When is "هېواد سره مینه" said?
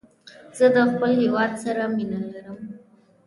1.21-2.19